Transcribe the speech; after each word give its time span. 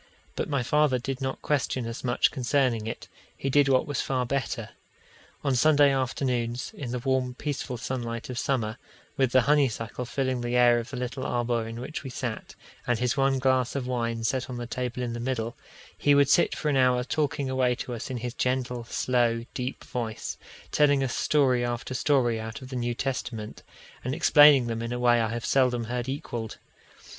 But 0.35 0.49
my 0.49 0.63
father 0.63 0.97
did 0.97 1.21
not 1.21 1.43
question 1.43 1.85
us 1.85 2.03
much 2.03 2.31
concerning 2.31 2.87
it; 2.87 3.07
he 3.37 3.51
did 3.51 3.69
what 3.69 3.85
was 3.85 4.01
far 4.01 4.25
better. 4.25 4.69
On 5.43 5.53
Sunday 5.53 5.91
afternoons, 5.91 6.71
in 6.73 6.89
the 6.89 6.97
warm, 6.97 7.35
peaceful 7.35 7.77
sunlight 7.77 8.27
of 8.27 8.39
summer, 8.39 8.79
with 9.15 9.31
the 9.31 9.41
honeysuckle 9.43 10.05
filling 10.05 10.41
the 10.41 10.55
air 10.55 10.79
of 10.79 10.89
the 10.89 10.97
little 10.97 11.23
arbour 11.23 11.67
in 11.67 11.79
which 11.79 12.03
we 12.03 12.09
sat, 12.09 12.55
and 12.87 12.97
his 12.97 13.15
one 13.15 13.37
glass 13.37 13.75
of 13.75 13.85
wine 13.85 14.23
set 14.23 14.49
on 14.49 14.57
the 14.57 14.65
table 14.65 15.03
in 15.03 15.13
the 15.13 15.19
middle, 15.19 15.55
he 15.95 16.15
would 16.15 16.29
sit 16.29 16.55
for 16.55 16.69
an 16.69 16.77
hour 16.77 17.03
talking 17.03 17.47
away 17.47 17.75
to 17.75 17.93
us 17.93 18.09
in 18.09 18.17
his 18.17 18.33
gentle, 18.33 18.83
slow, 18.85 19.45
deep 19.53 19.83
voice, 19.83 20.35
telling 20.71 21.03
us 21.03 21.15
story 21.15 21.63
after 21.63 21.93
story 21.93 22.39
out 22.39 22.59
of 22.63 22.69
the 22.69 22.75
New 22.75 22.95
Testament, 22.95 23.61
and 24.03 24.15
explaining 24.15 24.65
them 24.65 24.81
in 24.81 24.91
a 24.93 24.97
way 24.99 25.21
I 25.21 25.29
have 25.29 25.45
seldom 25.45 25.83
heard 25.83 26.09
equalled. 26.09 26.57